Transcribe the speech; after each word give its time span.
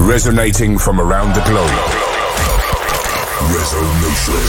Resonating 0.00 0.78
from 0.78 0.98
around 0.98 1.34
the 1.34 1.42
globe. 1.42 1.70
Resonation. 3.52 4.40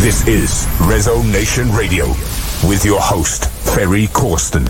This 0.00 0.26
is 0.26 0.66
Resonation 0.78 1.76
Radio 1.76 2.06
with 2.66 2.82
your 2.84 3.00
host, 3.00 3.50
Ferry 3.74 4.06
Corsten. 4.06 4.66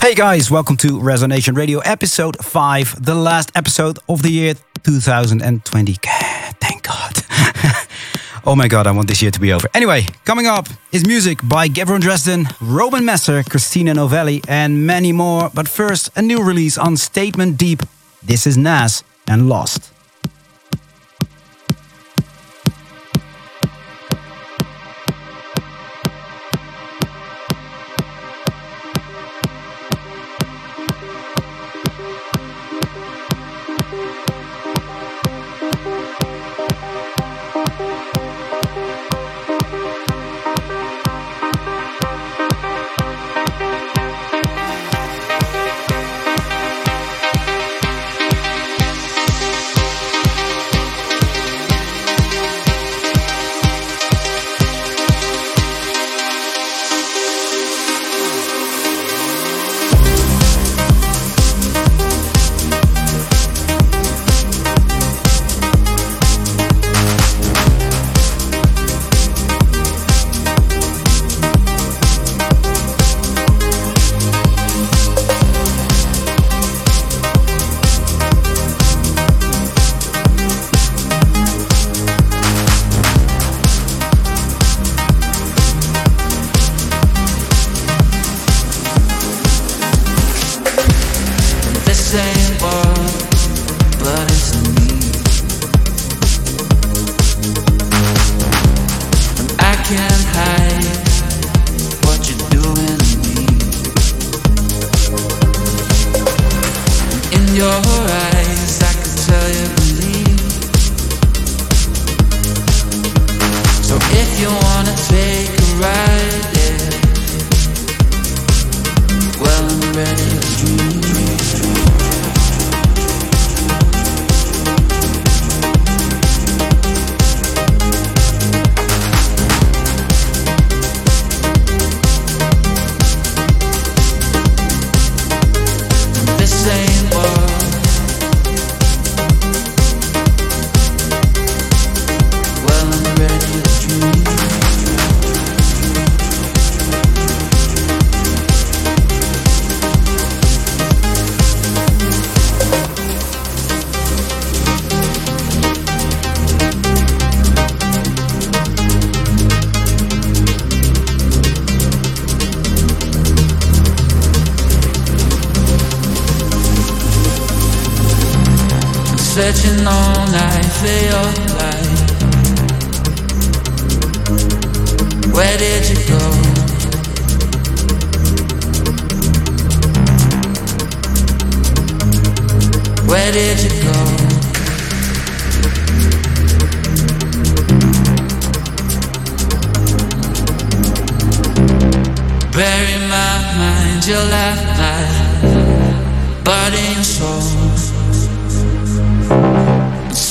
Hey 0.00 0.14
guys, 0.14 0.50
welcome 0.50 0.76
to 0.76 0.98
Resonation 1.00 1.56
Radio 1.56 1.78
episode 1.80 2.36
5, 2.44 3.02
the 3.02 3.14
last 3.14 3.50
episode 3.54 3.98
of 4.10 4.22
the 4.22 4.30
year 4.30 4.54
2020. 4.84 5.94
Thank 6.60 6.82
God. 6.82 7.71
Oh 8.44 8.56
my 8.56 8.66
God, 8.66 8.88
I 8.88 8.90
want 8.90 9.06
this 9.06 9.22
year 9.22 9.30
to 9.30 9.38
be 9.40 9.52
over. 9.52 9.68
Anyway, 9.72 10.06
coming 10.24 10.48
up 10.48 10.66
is 10.90 11.06
music 11.06 11.38
by 11.44 11.68
Gavron 11.68 12.00
Dresden, 12.00 12.48
Roman 12.60 13.04
Messer, 13.04 13.44
Christina 13.44 13.94
Novelli, 13.94 14.42
and 14.48 14.84
many 14.84 15.12
more. 15.12 15.48
But 15.54 15.68
first, 15.68 16.10
a 16.16 16.22
new 16.22 16.42
release 16.42 16.76
on 16.76 16.96
Statement 16.96 17.56
Deep. 17.56 17.82
This 18.20 18.44
is 18.44 18.56
Nas 18.56 19.04
and 19.28 19.48
Lost. 19.48 19.91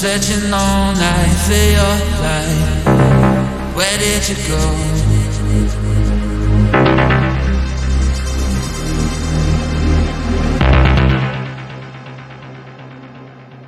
searching 0.02 0.52
all 0.52 0.96
night 0.96 1.30
for 1.46 1.54
your 1.54 1.98
light. 2.24 3.76
Where 3.76 3.98
did 4.00 4.28
you 4.30 4.36
go? 4.48 4.58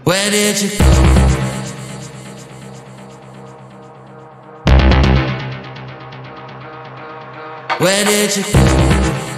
Where 0.03 0.31
did 0.31 0.59
you 0.59 0.69
go? 0.79 0.85
Where 7.77 8.05
did 8.05 8.37
you 8.37 8.43
go? 8.51 9.32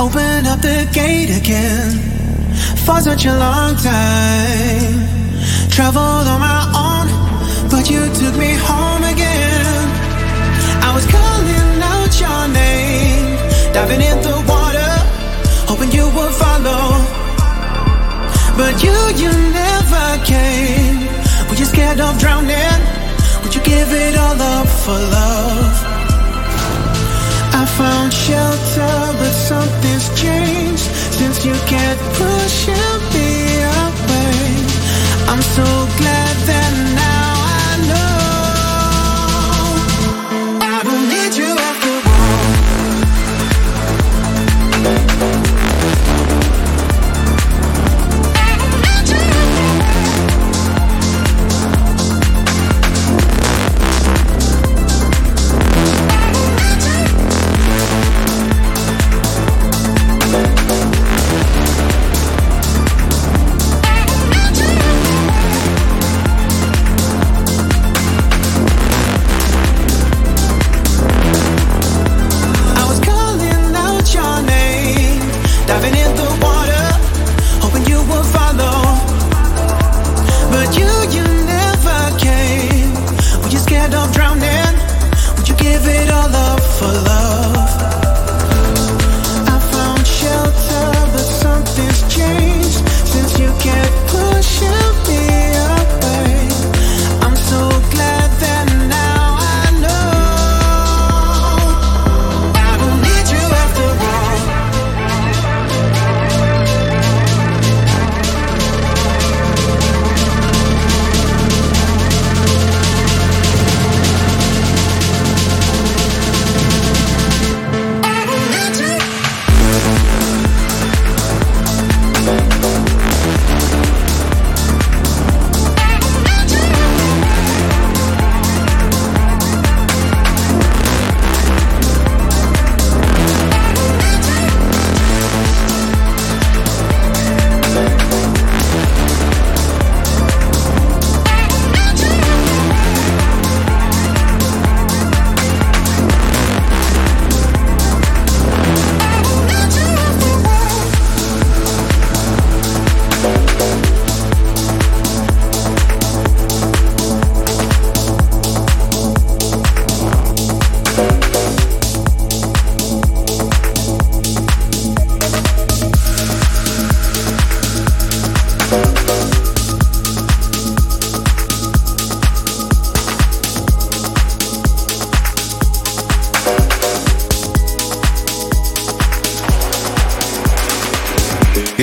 Open 0.00 0.46
up 0.46 0.62
the 0.62 0.88
gate 0.94 1.28
again. 1.28 1.92
For 2.86 3.02
such 3.02 3.26
a 3.26 3.36
long 3.36 3.76
time. 3.76 4.96
Traveled 5.68 6.26
on 6.26 6.40
my 6.40 6.62
own, 6.72 7.06
but 7.68 7.90
you 7.90 8.08
took 8.16 8.34
me 8.34 8.56
home 8.64 9.04
again. 9.04 9.84
I 10.88 10.90
was 10.96 11.04
calling 11.04 11.72
out 11.92 12.12
your 12.16 12.44
name, 12.48 13.36
diving 13.74 14.00
in 14.00 14.18
the 14.22 14.36
water, 14.48 14.92
hoping 15.68 15.92
you 15.92 16.06
would 16.16 16.34
follow. 16.42 16.96
But 18.56 18.82
you, 18.82 18.96
you 19.20 19.30
never 19.52 20.06
came. 20.24 20.96
Were 21.50 21.56
you 21.60 21.66
scared 21.66 22.00
of 22.00 22.18
drowning? 22.18 22.80
Would 23.42 23.54
you 23.54 23.62
give 23.64 23.92
it 23.92 24.16
all 24.16 24.40
up 24.40 24.66
for 24.66 24.96
love? 24.96 26.09
found 27.80 28.12
shelter, 28.12 28.96
but 29.20 29.34
something's 29.50 30.08
changed 30.22 30.88
since 31.18 31.44
you 31.46 31.54
kept 31.74 32.02
pushing 32.20 33.00
me 33.14 33.30
away. 33.82 34.44
I'm 35.30 35.42
so 35.56 35.66
glad 35.98 36.34
that. 36.48 36.89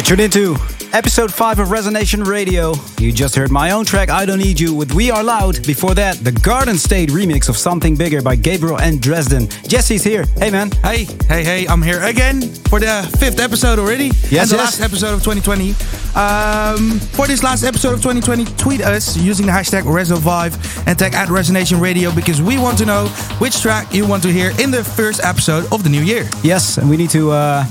Tuned 0.07 0.21
into 0.21 0.55
episode 0.93 1.33
5 1.33 1.59
of 1.59 1.67
Resonation 1.67 2.25
Radio. 2.25 2.73
You 2.97 3.11
just 3.11 3.35
heard 3.35 3.51
my 3.51 3.71
own 3.71 3.83
track, 3.83 4.09
I 4.09 4.25
Don't 4.25 4.39
Need 4.39 4.57
You, 4.57 4.73
with 4.73 4.93
We 4.93 5.11
Are 5.11 5.21
Loud. 5.21 5.67
Before 5.67 5.93
that, 5.95 6.15
the 6.23 6.31
Garden 6.31 6.77
State 6.77 7.09
remix 7.09 7.49
of 7.49 7.57
Something 7.57 7.97
Bigger 7.97 8.21
by 8.21 8.37
Gabriel 8.37 8.79
and 8.79 9.01
Dresden. 9.01 9.49
Jesse's 9.67 10.05
here. 10.05 10.23
Hey, 10.37 10.49
man. 10.49 10.71
Hey, 10.81 11.09
hey, 11.27 11.43
hey, 11.43 11.67
I'm 11.67 11.81
here 11.81 12.01
again 12.03 12.41
for 12.69 12.79
the 12.79 13.13
fifth 13.19 13.41
episode 13.41 13.79
already. 13.79 14.05
Yes, 14.29 14.43
and 14.43 14.51
the 14.51 14.55
yes. 14.55 14.79
last 14.79 14.81
episode 14.81 15.13
of 15.13 15.23
2020. 15.23 15.71
Um, 16.15 16.99
for 16.99 17.27
this 17.27 17.43
last 17.43 17.65
episode 17.65 17.93
of 17.93 18.01
2020, 18.01 18.45
tweet 18.55 18.79
us 18.79 19.17
using 19.17 19.45
the 19.45 19.51
hashtag 19.51 19.81
ResoVive 19.83 20.87
and 20.87 20.97
tag 20.97 21.15
at 21.15 21.27
Resonation 21.27 21.81
Radio 21.81 22.15
because 22.15 22.41
we 22.41 22.57
want 22.57 22.77
to 22.77 22.85
know 22.85 23.07
which 23.39 23.61
track 23.61 23.93
you 23.93 24.07
want 24.07 24.23
to 24.23 24.31
hear 24.31 24.51
in 24.57 24.71
the 24.71 24.85
first 24.85 25.21
episode 25.21 25.69
of 25.73 25.83
the 25.83 25.89
new 25.89 26.01
year. 26.01 26.29
Yes, 26.43 26.77
and 26.77 26.89
we 26.89 26.95
need 26.95 27.09
to 27.09 27.31
uh, 27.31 27.65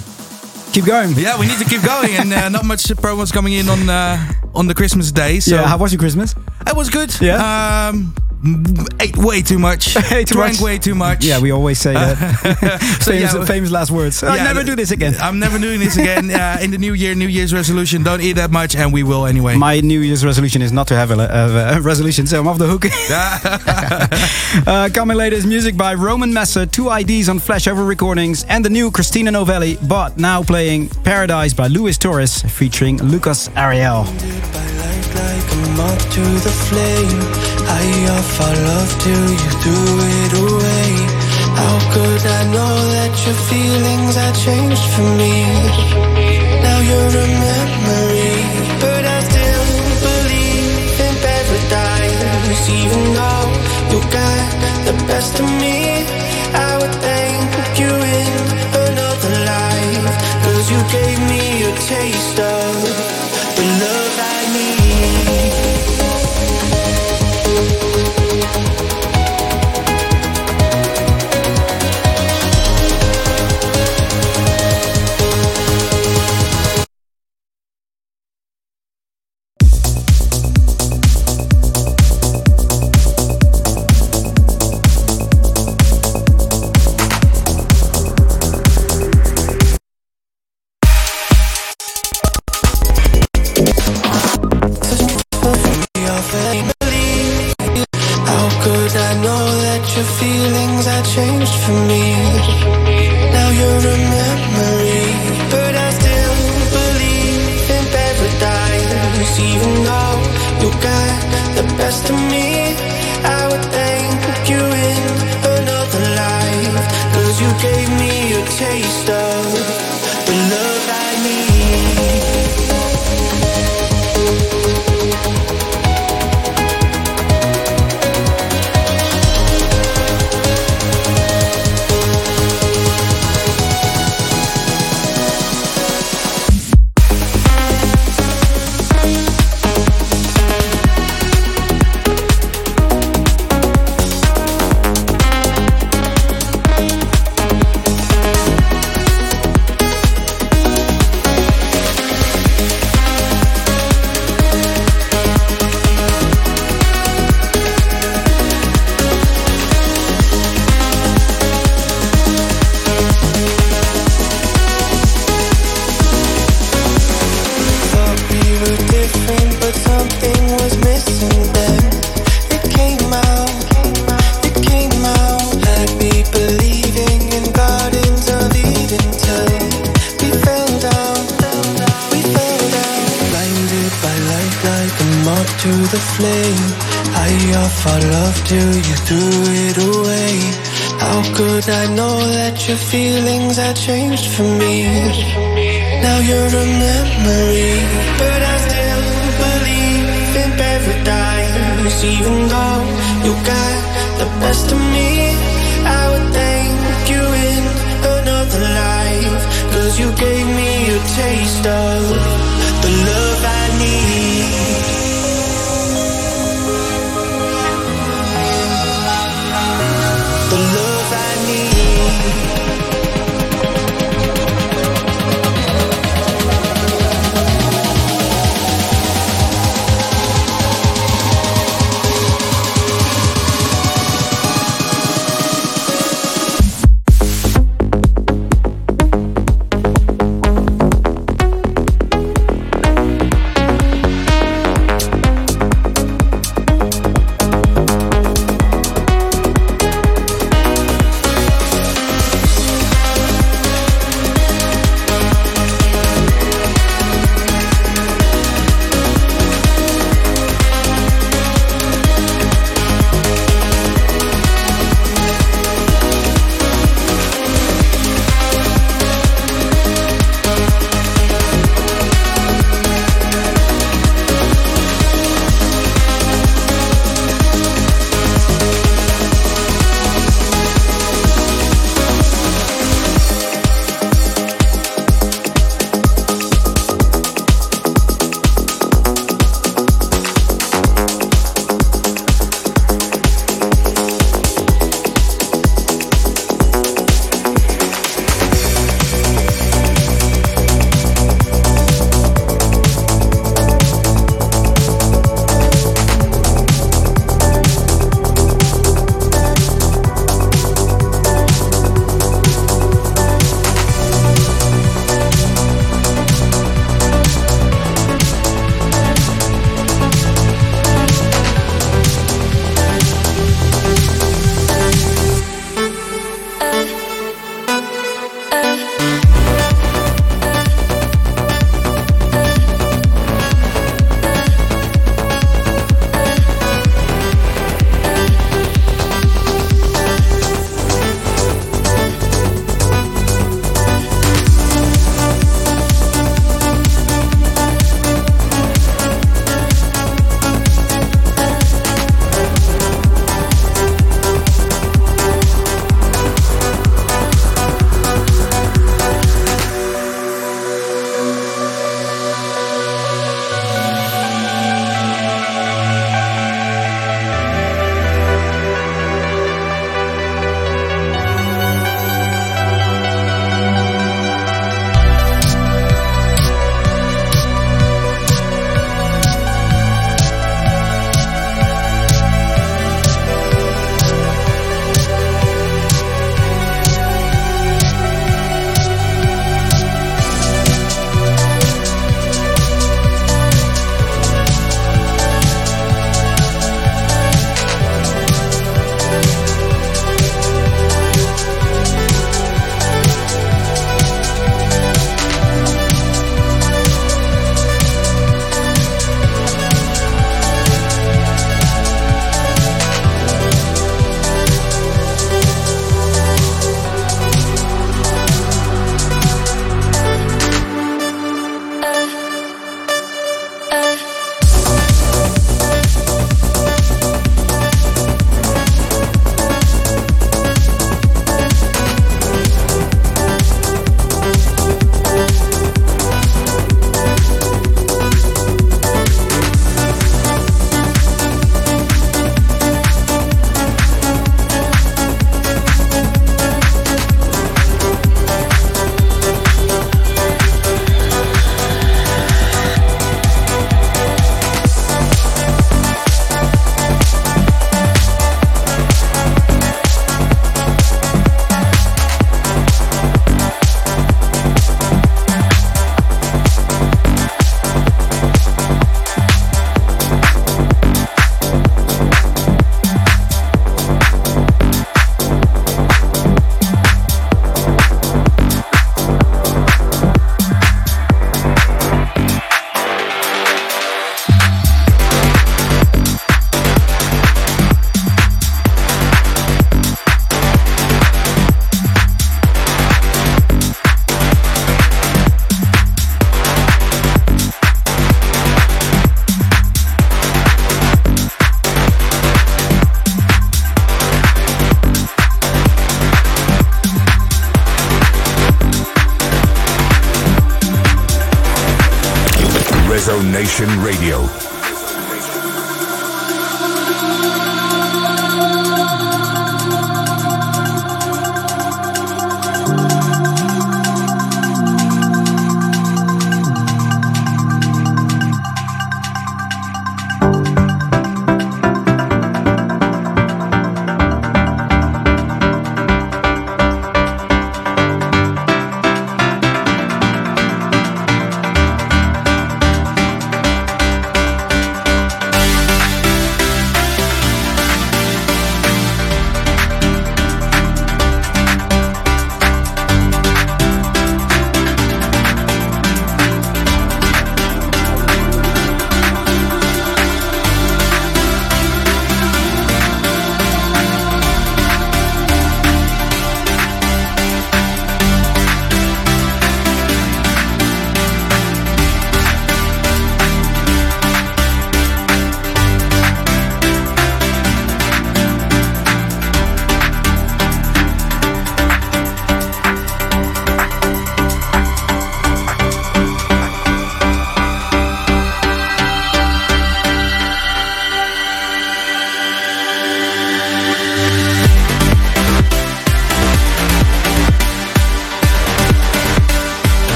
keep 0.76 0.84
going. 0.84 1.12
Yeah, 1.16 1.40
we 1.40 1.46
need 1.46 1.58
to 1.58 1.64
keep 1.64 1.82
going, 1.82 2.12
and 2.20 2.32
uh, 2.32 2.48
not 2.50 2.64
much 2.64 2.82
promos 3.00 3.32
coming 3.32 3.54
in 3.54 3.68
on 3.68 3.88
uh, 3.88 4.18
on 4.54 4.66
the 4.66 4.74
Christmas 4.74 5.10
day. 5.10 5.40
So 5.40 5.54
Yeah, 5.56 5.66
how 5.66 5.78
was 5.78 5.92
your 5.92 5.98
Christmas? 6.00 6.34
it 6.66 6.76
was 6.76 6.90
good. 6.90 7.10
Yeah? 7.20 7.88
Um, 7.88 8.14
ate 9.00 9.16
way 9.16 9.42
too 9.42 9.58
much. 9.58 9.96
Ate 10.12 10.26
too 10.28 10.34
Drank 10.34 10.54
much. 10.54 10.60
way 10.62 10.78
too 10.78 10.94
much. 10.94 11.24
Yeah, 11.24 11.40
we 11.40 11.50
always 11.52 11.78
say 11.78 11.92
that. 11.94 12.16
So, 13.02 13.12
famous, 13.12 13.34
yeah, 13.34 13.44
famous 13.44 13.70
last 13.70 13.90
words. 13.90 14.22
I'll 14.22 14.36
Yeah, 14.36 14.44
never 14.44 14.62
do 14.64 14.74
this 14.76 14.90
again. 14.90 15.14
I'm 15.20 15.38
never 15.38 15.58
doing 15.58 15.80
this 15.80 15.96
again. 15.96 16.30
uh, 16.30 16.58
in 16.60 16.70
the 16.70 16.78
new 16.78 16.94
year, 16.94 17.14
New 17.14 17.28
Year's 17.28 17.52
resolution: 17.52 18.02
don't 18.02 18.20
eat 18.20 18.34
that 18.34 18.50
much, 18.50 18.74
and 18.76 18.92
we 18.92 19.02
will 19.02 19.26
anyway. 19.26 19.56
My 19.56 19.80
New 19.80 20.00
Year's 20.00 20.24
resolution 20.24 20.62
is 20.62 20.72
not 20.72 20.86
to 20.88 20.94
have 20.94 21.10
a, 21.10 21.14
a, 21.14 21.76
a 21.78 21.80
resolution, 21.80 22.26
so 22.26 22.38
I'm 22.40 22.48
off 22.48 22.58
the 22.58 22.66
hook. 22.66 22.86
uh, 24.66 24.88
coming 24.92 25.16
later 25.16 25.36
is 25.36 25.46
music 25.46 25.76
by 25.76 25.94
Roman 25.94 26.32
Messer, 26.32 26.66
two 26.66 26.90
IDs 26.90 27.28
on 27.28 27.38
Flashover 27.38 27.86
Recordings, 27.86 28.44
and 28.48 28.64
the 28.64 28.70
new 28.70 28.90
Christina 28.90 29.30
Novelli, 29.30 29.76
but 29.88 30.16
now 30.18 30.42
playing 30.42 30.88
Paradise 31.04 31.52
by 31.54 31.68
Luis 31.68 31.98
Torres 31.98 32.42
featuring 32.42 32.98
Lucas 33.02 33.48
Ariel. 33.56 34.04
Light 35.76 35.88
like 35.88 36.10
to 36.10 36.24
the 36.46 36.54
flame. 36.66 37.22
I 37.80 37.84
offer 38.16 38.52
love 38.68 38.92
till 39.04 39.26
you 39.42 39.50
threw 39.62 39.88
it 40.22 40.32
away. 40.44 40.90
How 41.60 41.76
could 41.94 42.22
I 42.38 42.42
know 42.54 42.74
that 42.96 43.12
your 43.24 43.38
feelings 43.50 44.14
had 44.14 44.34
changed 44.46 44.86
for 44.94 45.08
me? 45.20 45.34
Now 46.64 46.78
you're 46.88 47.14
a 47.24 47.28
memory, 47.46 48.36
but 48.82 49.02
I 49.04 49.18
still 49.28 49.68
believe 50.06 50.96
in 51.06 51.14
paradise. 51.24 52.64
Even 52.80 53.02
though 53.18 53.48
you 53.92 54.00
got 54.20 54.48
the 54.88 54.94
best 55.08 55.34
of 55.40 55.48
me, 55.62 55.78
I 56.54 56.72
would 56.80 56.96
thank 57.06 57.78
you 57.80 57.92
in 58.20 58.42
another 58.86 59.34
life. 59.52 60.04
Cause 60.44 60.64
you 60.72 60.80
gave 60.96 61.18
me 61.30 61.42
a 61.68 61.72
taste 61.92 62.38
of 62.40 63.35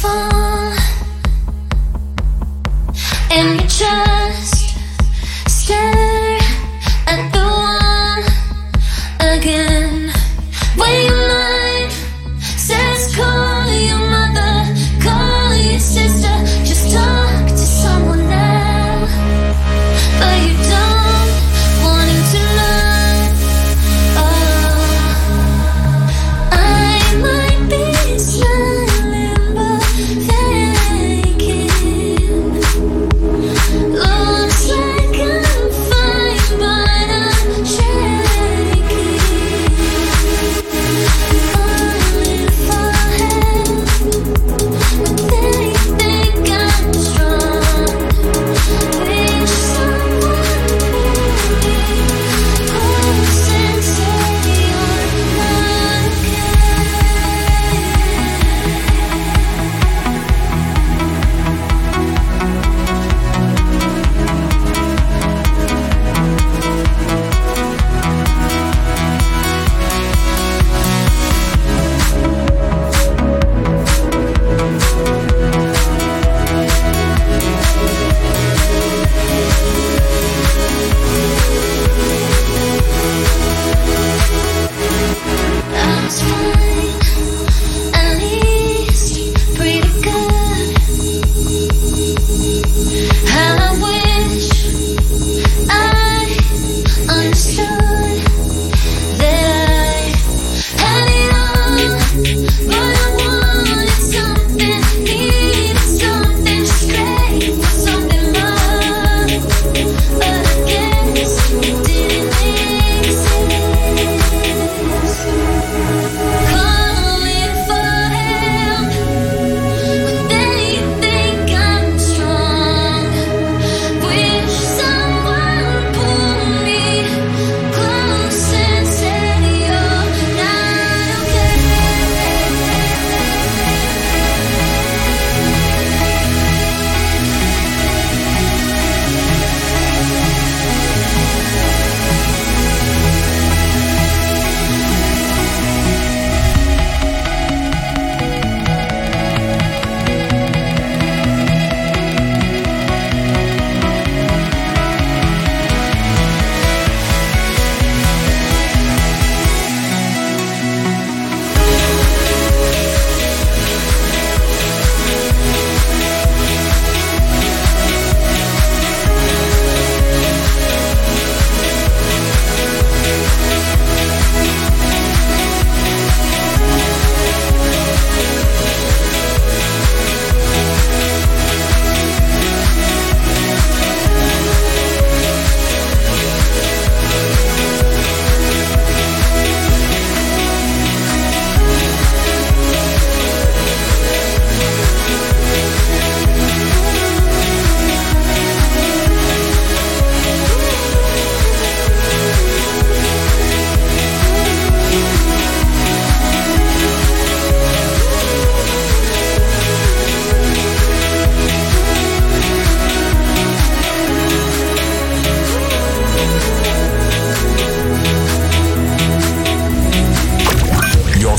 fall 0.00 0.37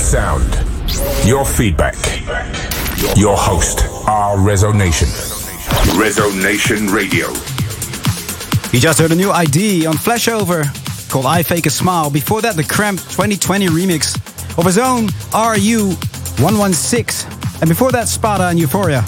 Sound, 0.10 0.50
your 1.24 1.46
feedback. 1.46 1.96
Your 3.16 3.38
host, 3.38 3.82
our 4.08 4.38
Resonation. 4.38 5.06
Rezo 6.00 6.34
Nation 6.42 6.88
Radio. 6.88 7.28
You 8.74 8.80
just 8.80 8.98
heard 8.98 9.12
a 9.12 9.16
new 9.16 9.30
ID 9.30 9.86
on 9.86 9.94
Flashover 9.94 10.66
called 11.12 11.28
I 11.28 11.44
Fake 11.44 11.68
a 11.68 11.70
Smile. 11.70 12.10
Before 12.10 12.42
that, 12.42 12.56
the 12.56 12.64
Cramp 12.64 13.00
2020 13.00 13.68
remix 13.68 14.16
of 14.58 14.66
his 14.66 14.80
own 14.80 15.10
RU116. 15.30 17.62
And 17.62 17.70
before 17.70 17.92
that, 17.92 18.08
Spada 18.08 18.48
and 18.48 18.58
Euphoria. 18.58 19.06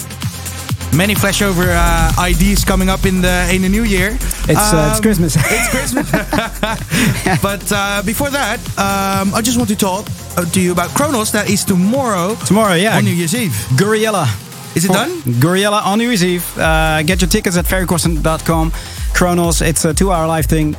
Many 0.95 1.15
flashover 1.15 1.67
uh, 1.69 2.27
IDs 2.27 2.65
coming 2.65 2.89
up 2.89 3.05
in 3.05 3.21
the 3.21 3.49
in 3.53 3.61
the 3.61 3.69
new 3.69 3.83
year. 3.83 4.09
It's, 4.49 4.73
uh, 4.73 4.89
it's 4.91 4.99
Christmas. 4.99 5.35
It's 5.39 5.69
Christmas. 5.69 6.11
but 7.41 7.71
uh, 7.71 8.03
before 8.05 8.29
that, 8.29 8.59
um, 8.77 9.33
I 9.33 9.41
just 9.41 9.57
want 9.57 9.69
to 9.69 9.75
talk 9.75 10.05
uh, 10.37 10.43
to 10.45 10.59
you 10.59 10.71
about 10.73 10.89
Kronos. 10.89 11.31
That 11.31 11.49
is 11.49 11.63
tomorrow. 11.63 12.35
Tomorrow, 12.45 12.75
yeah. 12.75 12.97
On 12.97 13.05
New 13.05 13.11
Year's 13.11 13.33
Eve. 13.33 13.53
Gouryella. 13.77 14.27
Is 14.75 14.85
it 14.85 14.91
done? 14.91 15.09
Gouryella 15.39 15.81
on 15.85 15.97
New 15.97 16.07
Year's 16.07 16.23
Eve. 16.23 16.45
Uh, 16.57 17.03
get 17.03 17.21
your 17.21 17.29
tickets 17.29 17.57
at 17.57 17.65
ferrycorsten.com. 17.65 18.71
Kronos, 19.13 19.61
it's 19.61 19.85
a 19.85 19.93
two 19.93 20.11
hour 20.11 20.27
live 20.27 20.45
thing. 20.45 20.75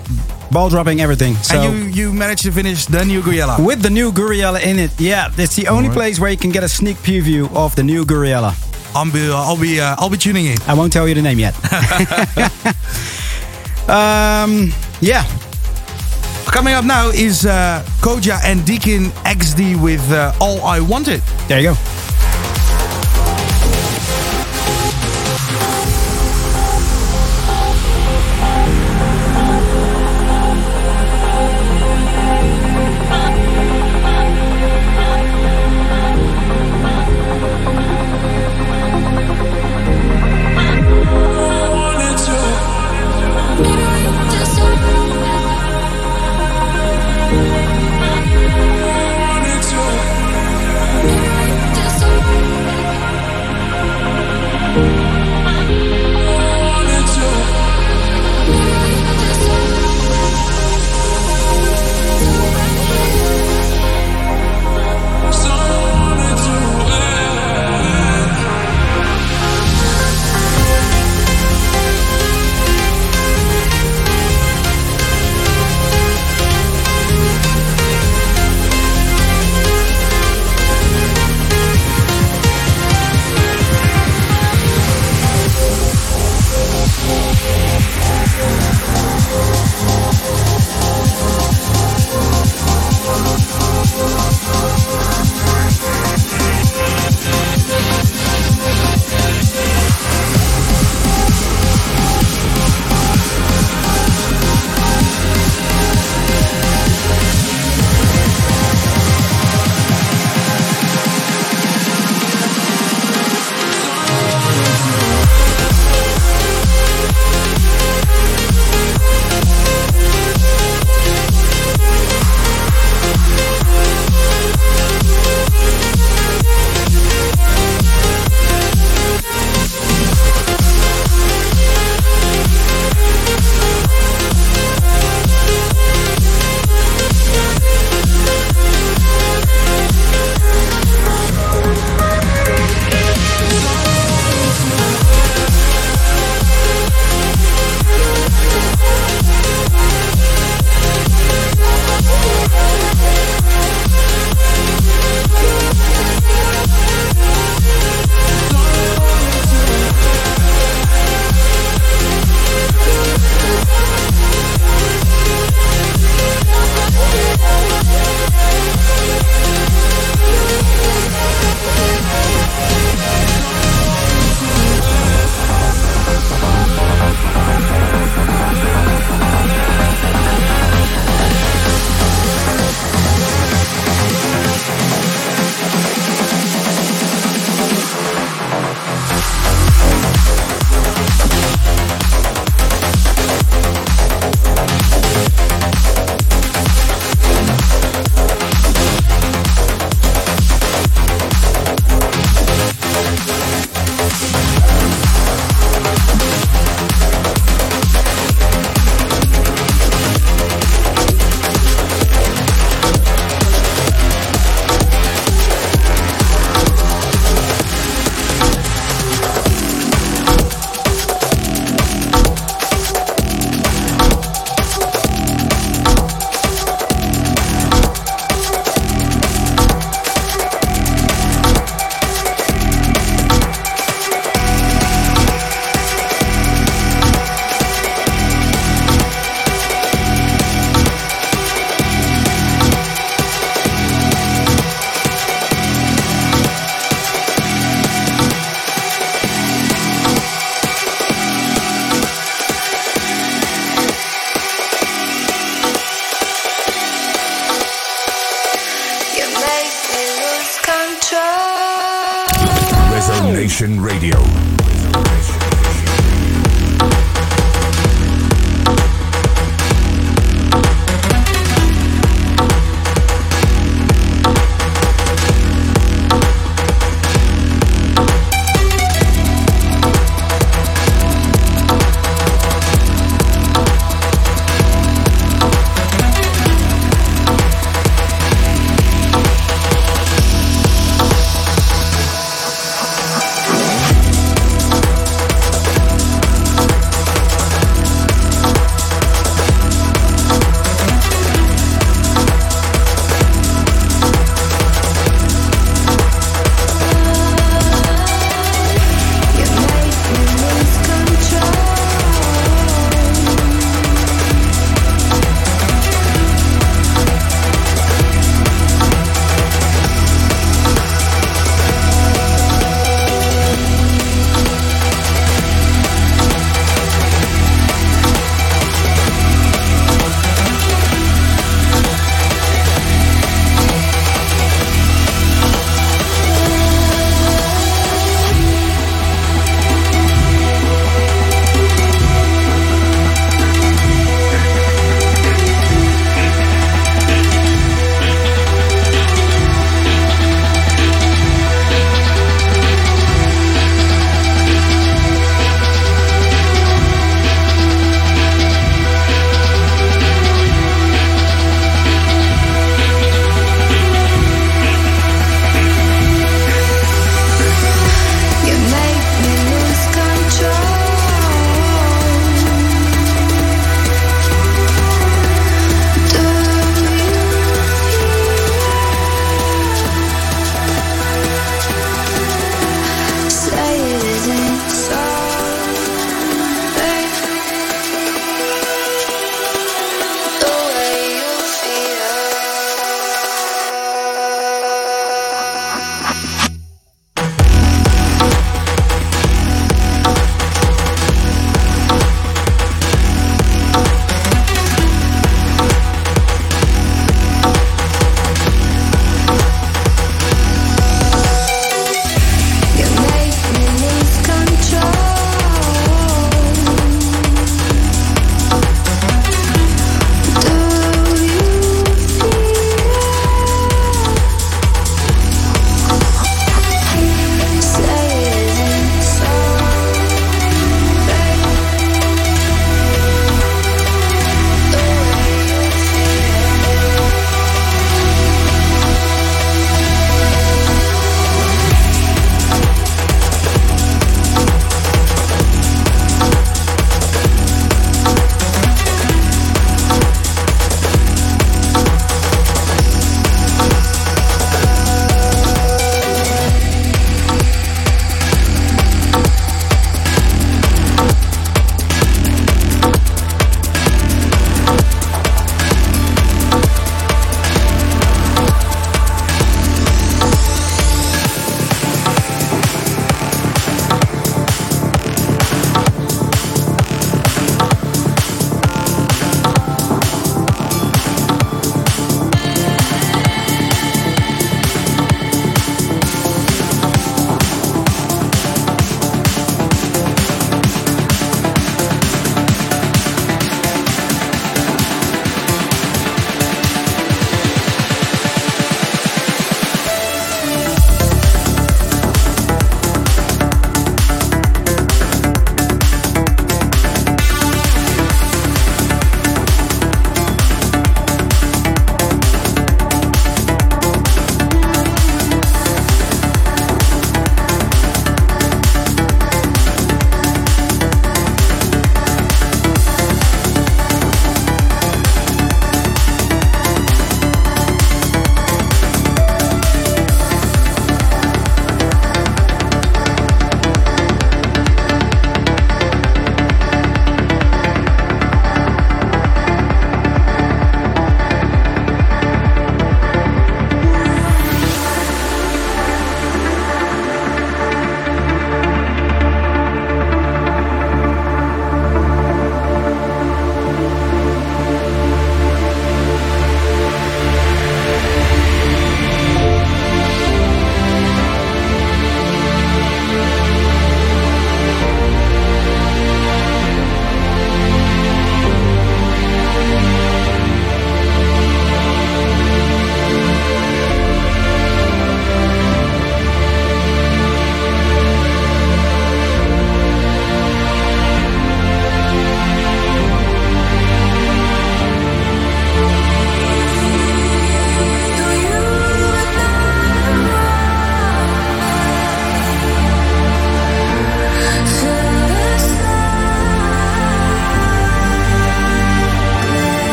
Ball 0.51 0.69
dropping, 0.69 1.01
everything. 1.01 1.35
So 1.37 1.59
and 1.59 1.95
you, 1.95 2.09
you 2.09 2.13
managed 2.13 2.43
to 2.43 2.53
finish 2.53 2.85
the 2.85 3.05
new 3.05 3.23
Gouryella. 3.23 3.65
With 3.65 3.81
the 3.81 3.91
new 3.91 4.13
Gouryella 4.13 4.63
in 4.63 4.79
it. 4.79 4.91
Yeah, 5.01 5.31
it's 5.39 5.57
the 5.57 5.69
only 5.69 5.89
Alright. 5.89 5.97
place 5.97 6.21
where 6.21 6.31
you 6.31 6.37
can 6.37 6.51
get 6.51 6.63
a 6.63 6.69
sneak 6.69 6.99
preview 6.99 7.51
of 7.55 7.75
the 7.77 7.83
new 7.83 8.05
Gouryella. 8.05 8.72
I'll 8.95 9.11
be, 9.11 9.31
I'll 9.31 9.59
be, 9.59 9.81
uh, 9.81 9.97
I'll 9.99 10.11
be 10.11 10.19
tuning 10.19 10.47
in. 10.47 10.59
I 10.67 10.75
won't 10.75 10.93
tell 10.93 11.09
you 11.09 11.15
the 11.15 11.23
name 11.23 11.39
yet. 11.39 11.55
um, 13.91 14.71
yeah. 15.01 15.25
Coming 16.47 16.75
up 16.75 16.85
now 16.85 17.09
is 17.09 17.47
uh, 17.47 17.83
Koja 18.01 18.39
and 18.45 18.65
Deacon 18.67 19.07
XD 19.25 19.83
with 19.83 20.13
uh, 20.13 20.35
All 20.41 20.61
I 20.63 20.81
Wanted. 20.81 21.23
There 21.49 21.61
you 21.61 21.73
go. 21.73 22.02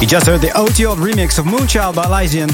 You 0.00 0.06
just 0.06 0.26
heard 0.26 0.40
the 0.40 0.50
OTO 0.56 0.94
remix 0.94 1.38
of 1.38 1.44
Moonchild 1.44 1.94
by 1.94 2.08
Lysian. 2.08 2.48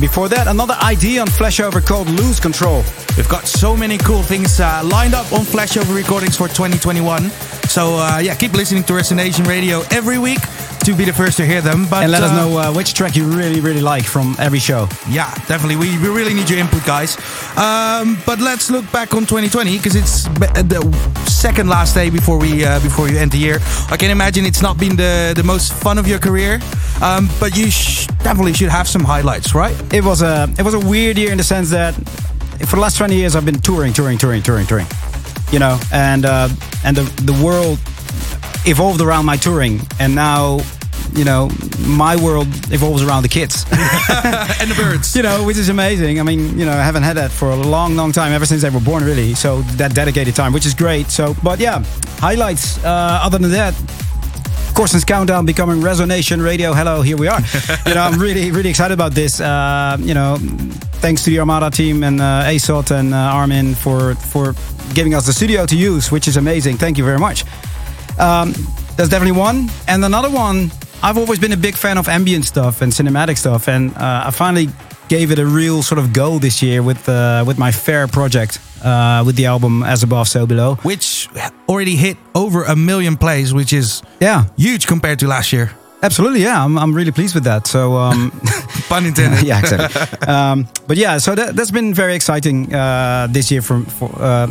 Before 0.00 0.30
that, 0.30 0.46
another 0.46 0.74
ID 0.80 1.18
on 1.18 1.26
Flashover 1.26 1.84
called 1.84 2.08
Lose 2.08 2.40
Control. 2.40 2.82
We've 3.18 3.28
got 3.28 3.46
so 3.46 3.76
many 3.76 3.98
cool 3.98 4.22
things 4.22 4.60
uh, 4.60 4.80
lined 4.82 5.12
up 5.12 5.30
on 5.30 5.40
Flashover 5.40 5.94
recordings 5.94 6.38
for 6.38 6.48
2021. 6.48 7.28
So 7.68 7.96
uh, 7.96 8.18
yeah, 8.22 8.34
keep 8.34 8.54
listening 8.54 8.82
to 8.84 8.94
Resonation 8.94 9.46
Radio 9.46 9.82
every 9.90 10.18
week 10.18 10.40
to 10.86 10.94
be 10.94 11.04
the 11.04 11.12
first 11.12 11.36
to 11.36 11.44
hear 11.44 11.60
them. 11.60 11.86
But 11.90 12.04
and 12.04 12.12
let 12.12 12.22
uh, 12.22 12.26
us 12.26 12.32
know 12.32 12.58
uh, 12.58 12.72
which 12.72 12.94
track 12.94 13.16
you 13.16 13.24
really, 13.24 13.60
really 13.60 13.80
like 13.80 14.04
from 14.04 14.36
every 14.38 14.60
show. 14.60 14.88
Yeah, 15.08 15.34
definitely. 15.46 15.74
We, 15.74 15.98
we 15.98 16.08
really 16.08 16.32
need 16.32 16.48
your 16.48 16.60
input, 16.60 16.84
guys. 16.86 17.16
Um, 17.56 18.18
but 18.24 18.38
let's 18.38 18.70
look 18.70 18.90
back 18.92 19.12
on 19.12 19.26
2020 19.26 19.78
because 19.78 19.96
it's 19.96 20.24
the 20.24 20.80
second 21.26 21.68
last 21.68 21.92
day 21.94 22.08
before 22.08 22.38
we 22.38 22.64
uh, 22.64 22.78
before 22.80 23.08
you 23.08 23.18
end 23.18 23.32
the 23.32 23.38
year. 23.38 23.58
I 23.90 23.96
can 23.96 24.12
imagine 24.12 24.46
it's 24.46 24.62
not 24.62 24.78
been 24.78 24.94
the 24.94 25.32
the 25.34 25.42
most 25.42 25.72
fun 25.72 25.98
of 25.98 26.06
your 26.06 26.20
career, 26.20 26.60
um, 27.02 27.28
but 27.40 27.56
you 27.56 27.68
sh 27.68 28.06
definitely 28.22 28.52
should 28.52 28.70
have 28.70 28.86
some 28.86 29.02
highlights, 29.02 29.54
right? 29.54 29.74
It 29.92 30.04
was 30.04 30.22
a 30.22 30.48
it 30.56 30.62
was 30.62 30.74
a 30.74 30.80
weird 30.80 31.18
year 31.18 31.32
in 31.32 31.38
the 31.38 31.44
sense 31.44 31.68
that 31.70 31.94
for 32.68 32.76
the 32.76 32.82
last 32.82 32.96
20 32.96 33.16
years 33.16 33.34
I've 33.34 33.44
been 33.44 33.60
touring, 33.60 33.92
touring, 33.92 34.18
touring, 34.18 34.42
touring, 34.42 34.66
touring. 34.66 34.86
You 35.50 35.58
know, 35.58 35.80
and 35.92 36.24
uh, 36.24 36.48
and 36.84 36.96
the 36.96 37.04
the 37.22 37.44
world 37.44 37.78
evolved 38.66 39.00
around 39.00 39.24
my 39.24 39.36
touring, 39.36 39.80
and 39.98 40.14
now 40.14 40.60
you 41.16 41.24
know, 41.24 41.50
my 41.86 42.14
world 42.16 42.46
evolves 42.70 43.02
around 43.02 43.22
the 43.22 43.28
kids 43.28 43.64
and 44.60 44.70
the 44.70 44.74
birds. 44.76 45.16
You 45.16 45.22
know, 45.22 45.44
which 45.44 45.56
is 45.56 45.68
amazing. 45.68 46.20
I 46.20 46.22
mean, 46.22 46.58
you 46.58 46.66
know, 46.66 46.72
I 46.72 46.82
haven't 46.82 47.04
had 47.04 47.16
that 47.16 47.30
for 47.30 47.50
a 47.50 47.56
long, 47.56 47.96
long 47.96 48.12
time, 48.12 48.32
ever 48.32 48.46
since 48.46 48.62
they 48.62 48.70
were 48.70 48.80
born, 48.80 49.04
really. 49.04 49.34
So 49.34 49.62
that 49.76 49.94
dedicated 49.94 50.34
time, 50.34 50.52
which 50.52 50.66
is 50.66 50.74
great. 50.74 51.06
So, 51.08 51.34
but 51.42 51.58
yeah, 51.58 51.82
highlights. 52.18 52.82
Uh, 52.84 53.20
other 53.22 53.38
than 53.38 53.50
that, 53.52 53.74
Corsten's 54.74 55.04
Countdown 55.04 55.46
becoming 55.46 55.80
Resonation 55.80 56.44
Radio. 56.44 56.74
Hello, 56.74 57.00
here 57.00 57.16
we 57.16 57.28
are. 57.28 57.40
you 57.86 57.94
know, 57.94 58.02
I'm 58.02 58.20
really, 58.20 58.50
really 58.50 58.68
excited 58.68 58.92
about 58.92 59.12
this. 59.12 59.40
Uh, 59.40 59.96
you 60.00 60.12
know, 60.12 60.36
thanks 61.00 61.24
to 61.24 61.30
the 61.30 61.38
Armada 61.38 61.70
team 61.70 62.04
and 62.04 62.20
uh, 62.20 62.44
ASOT 62.44 62.90
and 62.90 63.14
uh, 63.14 63.16
Armin 63.16 63.74
for 63.74 64.14
for 64.16 64.54
giving 64.92 65.14
us 65.14 65.24
the 65.24 65.32
studio 65.32 65.64
to 65.64 65.76
use, 65.76 66.12
which 66.12 66.28
is 66.28 66.36
amazing. 66.36 66.76
Thank 66.76 66.98
you 66.98 67.04
very 67.04 67.18
much. 67.18 67.44
Um, 68.18 68.52
that's 68.96 69.08
definitely 69.08 69.38
one. 69.38 69.70
And 69.88 70.04
another 70.04 70.30
one 70.30 70.70
I've 71.02 71.18
always 71.18 71.38
been 71.38 71.52
a 71.52 71.56
big 71.56 71.76
fan 71.76 71.98
of 71.98 72.08
ambient 72.08 72.44
stuff 72.44 72.82
and 72.82 72.92
cinematic 72.92 73.36
stuff, 73.36 73.68
and 73.68 73.94
uh, 73.96 74.24
I 74.26 74.30
finally 74.30 74.68
gave 75.08 75.30
it 75.30 75.38
a 75.38 75.46
real 75.46 75.82
sort 75.82 75.98
of 75.98 76.12
go 76.12 76.38
this 76.38 76.62
year 76.62 76.82
with 76.82 77.08
uh, 77.08 77.44
with 77.46 77.58
my 77.58 77.70
Fair 77.70 78.08
project, 78.08 78.58
uh, 78.84 79.22
with 79.24 79.36
the 79.36 79.46
album 79.46 79.82
As 79.82 80.02
Above, 80.02 80.28
So 80.28 80.46
Below, 80.46 80.76
which 80.82 81.28
already 81.68 81.96
hit 81.96 82.16
over 82.34 82.64
a 82.64 82.74
million 82.74 83.16
plays, 83.16 83.52
which 83.52 83.72
is 83.72 84.02
yeah 84.20 84.44
huge 84.56 84.86
compared 84.86 85.18
to 85.20 85.26
last 85.26 85.52
year. 85.52 85.70
Absolutely, 86.02 86.42
yeah, 86.42 86.62
I'm, 86.62 86.78
I'm 86.78 86.92
really 86.94 87.10
pleased 87.10 87.34
with 87.34 87.44
that. 87.44 87.66
So, 87.66 87.94
um, 87.94 88.30
pun 88.88 89.06
intended. 89.06 89.42
yeah, 89.46 89.60
exactly. 89.60 90.28
um, 90.28 90.68
but 90.86 90.98
yeah, 90.98 91.18
so 91.18 91.34
that, 91.34 91.54
has 91.56 91.70
been 91.70 91.94
very 91.94 92.14
exciting 92.14 92.72
uh, 92.74 93.26
this 93.30 93.50
year 93.50 93.62
for, 93.62 93.80
for 93.82 94.10
uh, 94.20 94.46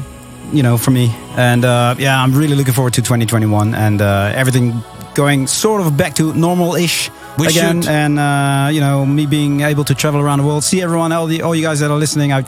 you 0.51 0.63
know 0.63 0.77
for 0.77 0.91
me, 0.91 1.11
and 1.37 1.63
uh, 1.63 1.95
yeah, 1.97 2.21
I'm 2.21 2.33
really 2.33 2.55
looking 2.55 2.73
forward 2.73 2.93
to 2.93 3.01
2021 3.01 3.75
and 3.75 4.01
everything 4.01 4.83
going 5.15 5.47
sort 5.47 5.81
of 5.81 5.97
back 5.97 6.13
to 6.15 6.33
normal-ish 6.33 7.09
we 7.37 7.47
again, 7.47 7.81
should. 7.81 7.91
and 7.91 8.19
uh, 8.19 8.69
you 8.71 8.79
know 8.79 9.05
me 9.05 9.25
being 9.25 9.61
able 9.61 9.83
to 9.85 9.95
travel 9.95 10.21
around 10.21 10.39
the 10.39 10.45
world, 10.45 10.63
see 10.63 10.81
everyone, 10.81 11.11
all 11.11 11.27
the 11.27 11.41
all 11.41 11.55
you 11.55 11.63
guys 11.63 11.79
that 11.79 11.91
are 11.91 11.97
listening. 11.97 12.31
I 12.31 12.43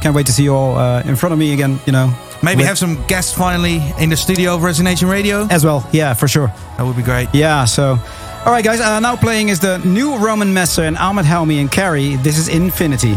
can't 0.00 0.14
wait 0.14 0.26
to 0.26 0.32
see 0.32 0.44
you 0.44 0.54
all 0.54 0.76
uh, 0.76 1.02
in 1.02 1.16
front 1.16 1.32
of 1.32 1.38
me 1.38 1.52
again. 1.52 1.78
You 1.86 1.92
know, 1.92 2.12
maybe 2.42 2.64
have 2.64 2.78
some 2.78 3.04
guests 3.06 3.32
finally 3.32 3.80
in 3.98 4.10
the 4.10 4.16
studio 4.16 4.54
of 4.54 4.62
Resonation 4.62 5.10
Radio 5.10 5.46
as 5.50 5.64
well. 5.64 5.86
Yeah, 5.92 6.14
for 6.14 6.28
sure. 6.28 6.48
That 6.76 6.84
would 6.86 6.96
be 6.96 7.02
great. 7.02 7.28
Yeah. 7.32 7.66
So, 7.66 7.98
all 8.44 8.52
right, 8.52 8.64
guys. 8.64 8.80
Uh, 8.80 9.00
now 9.00 9.16
playing 9.16 9.50
is 9.50 9.60
the 9.60 9.78
new 9.78 10.16
Roman 10.18 10.52
Messer 10.52 10.82
and 10.82 10.96
Ahmed 10.96 11.24
Helmy 11.24 11.58
and 11.60 11.70
Carrie. 11.70 12.16
This 12.16 12.38
is 12.38 12.48
Infinity. 12.48 13.14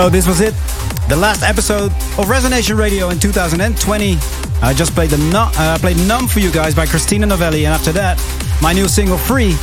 So 0.00 0.08
this 0.08 0.26
was 0.26 0.40
it. 0.40 0.54
The 1.10 1.16
last 1.16 1.42
episode 1.42 1.92
of 2.16 2.24
Resonation 2.24 2.78
Radio 2.78 3.10
in 3.10 3.18
2020. 3.18 4.16
I 4.62 4.72
just 4.72 4.94
played 4.94 5.10
the 5.10 5.18
nu- 5.18 5.36
uh, 5.60 5.76
played 5.76 5.98
Numb 6.08 6.26
for 6.26 6.40
you 6.40 6.50
guys 6.50 6.74
by 6.74 6.86
Christina 6.86 7.26
Novelli, 7.26 7.66
and 7.66 7.74
after 7.74 7.92
that, 7.92 8.16
my 8.62 8.72
new 8.72 8.88
single 8.88 9.18
Free. 9.18 9.54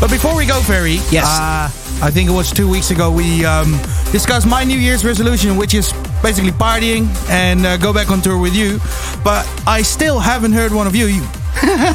But 0.00 0.10
before 0.10 0.34
we 0.34 0.44
go, 0.44 0.60
Ferry, 0.60 0.98
Yes. 1.12 1.24
uh, 1.24 1.70
I 2.04 2.10
think 2.10 2.28
it 2.28 2.32
was 2.32 2.50
two 2.50 2.68
weeks 2.68 2.90
ago 2.90 3.12
we 3.12 3.44
um, 3.44 3.78
discussed 4.10 4.44
my 4.48 4.64
New 4.64 4.76
Year's 4.76 5.04
resolution, 5.04 5.56
which 5.56 5.72
is 5.74 5.92
basically 6.20 6.50
partying 6.50 7.06
and 7.30 7.64
uh, 7.64 7.76
go 7.76 7.92
back 7.92 8.10
on 8.10 8.20
tour 8.20 8.38
with 8.40 8.56
you. 8.56 8.80
But 9.22 9.46
I 9.68 9.82
still 9.82 10.18
haven't 10.18 10.50
heard 10.52 10.72
one 10.72 10.88
of 10.88 10.96
you. 10.96 11.06
You, 11.06 11.22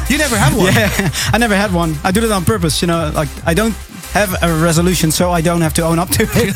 you 0.08 0.16
never 0.16 0.36
have 0.38 0.56
one. 0.56 0.72
Yeah, 0.72 1.10
I 1.30 1.36
never 1.36 1.54
had 1.54 1.74
one. 1.74 1.94
I 2.04 2.10
do 2.10 2.24
it 2.24 2.30
on 2.32 2.46
purpose, 2.46 2.80
you 2.80 2.88
know. 2.88 3.10
Like 3.14 3.28
I 3.44 3.52
don't 3.52 3.74
have 4.16 4.42
a 4.42 4.62
resolution, 4.62 5.10
so 5.10 5.30
I 5.30 5.40
don't 5.40 5.60
have 5.60 5.74
to 5.74 5.82
own 5.82 5.98
up 5.98 6.08
to 6.10 6.26
it. 6.28 6.54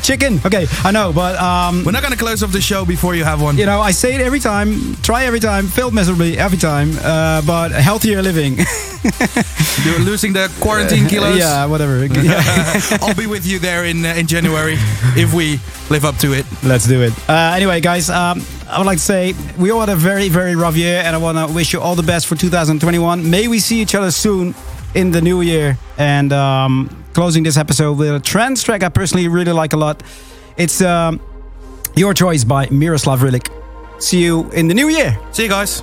Chicken. 0.02 0.40
Okay, 0.44 0.66
I 0.84 0.90
know, 0.92 1.12
but 1.12 1.36
um, 1.40 1.84
We're 1.84 1.92
not 1.92 2.02
going 2.02 2.12
to 2.12 2.18
close 2.18 2.42
off 2.42 2.52
the 2.52 2.60
show 2.60 2.84
before 2.84 3.14
you 3.14 3.24
have 3.24 3.42
one. 3.42 3.56
you 3.58 3.66
know, 3.66 3.80
I 3.80 3.90
say 3.92 4.14
it 4.14 4.20
every 4.20 4.40
time, 4.40 4.94
try 5.02 5.24
every 5.24 5.40
time, 5.40 5.66
failed 5.66 5.94
miserably 5.94 6.38
every 6.38 6.58
time, 6.58 6.90
uh, 7.02 7.42
but 7.42 7.72
healthier 7.72 8.22
living. 8.22 8.58
You're 9.84 9.98
losing 10.00 10.32
the 10.32 10.50
quarantine 10.60 11.06
kilos. 11.06 11.38
yeah, 11.38 11.66
whatever. 11.66 12.06
Yeah. 12.26 12.42
I'll 13.02 13.14
be 13.14 13.26
with 13.26 13.46
you 13.46 13.58
there 13.58 13.84
in 13.84 14.04
uh, 14.04 14.14
in 14.14 14.26
January 14.26 14.74
if 15.16 15.32
we 15.34 15.60
live 15.90 16.04
up 16.04 16.16
to 16.18 16.32
it. 16.32 16.44
Let's 16.64 16.86
do 16.86 17.02
it. 17.02 17.12
Uh, 17.28 17.52
anyway, 17.54 17.80
guys, 17.80 18.10
um, 18.10 18.42
I 18.68 18.78
would 18.78 18.86
like 18.86 18.98
to 18.98 19.04
say 19.04 19.34
we 19.58 19.70
all 19.70 19.80
had 19.80 19.88
a 19.90 19.96
very, 19.96 20.28
very 20.28 20.56
rough 20.56 20.76
year, 20.76 21.02
and 21.04 21.14
I 21.14 21.18
want 21.18 21.38
to 21.38 21.52
wish 21.54 21.72
you 21.72 21.80
all 21.80 21.94
the 21.94 22.02
best 22.02 22.26
for 22.26 22.34
2021. 22.34 23.30
May 23.30 23.48
we 23.48 23.58
see 23.60 23.80
each 23.80 23.94
other 23.94 24.10
soon 24.10 24.54
in 24.94 25.10
the 25.10 25.20
new 25.20 25.40
year. 25.40 25.78
And 25.98 26.32
um, 26.32 27.04
closing 27.12 27.42
this 27.42 27.56
episode 27.56 27.98
with 27.98 28.14
a 28.14 28.20
trance 28.20 28.62
track 28.62 28.82
I 28.82 28.88
personally 28.88 29.28
really 29.28 29.52
like 29.52 29.72
a 29.72 29.76
lot. 29.76 30.02
It's 30.56 30.80
um, 30.80 31.20
Your 31.94 32.14
Choice 32.14 32.44
by 32.44 32.68
Miroslav 32.70 33.20
Vrlik. 33.20 33.48
See 34.00 34.22
you 34.22 34.50
in 34.52 34.68
the 34.68 34.74
new 34.74 34.88
year. 34.88 35.18
See 35.32 35.44
you 35.44 35.48
guys. 35.48 35.82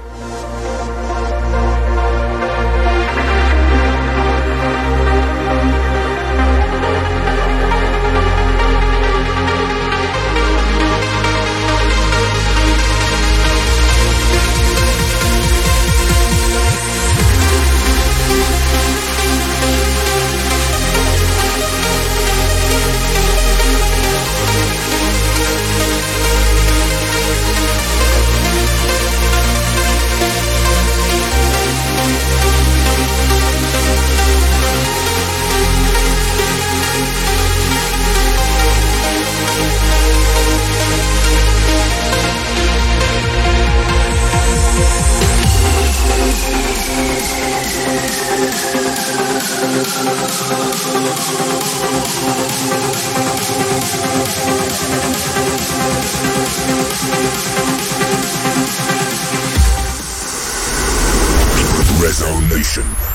Resonation. 62.04 63.13